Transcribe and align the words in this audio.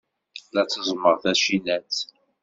La 0.53 0.63
tteẓẓmeɣ 0.65 1.15
tacinat. 1.23 1.95